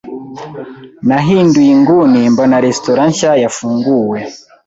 [1.07, 4.19] Nahinduye inguni mbona resitora nshya yafunguwe.